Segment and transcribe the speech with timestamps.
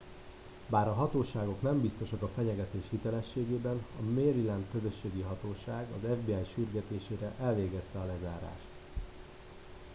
[0.69, 7.31] bár a hatóságok nem biztosak a fenyegetés hitelességében a maryland közlekedési hatóság az fbi sürgetésére
[7.41, 8.65] elvégezte a lezárást